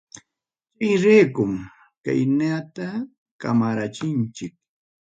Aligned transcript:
Chayraykum 0.83 1.53
kaynata 2.03 2.87
kamarachinchik. 3.41 4.53